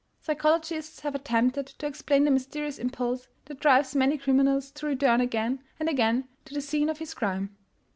Psychologists 0.19 1.01
have 1.01 1.13
attempted 1.13 1.67
to 1.67 1.85
explain 1.85 2.23
the 2.23 2.31
mysterious 2.31 2.79
impulse 2.79 3.27
that 3.45 3.59
drives 3.59 3.95
many 3.95 4.17
criminals 4.17 4.71
to 4.71 4.87
return 4.87 5.21
again 5.21 5.61
and 5.79 5.87
again 5.87 6.27
to 6.45 6.55
the 6.55 6.61
scene 6.61 6.89
of 6.89 6.97
his 6.97 7.13
crime. 7.13 7.55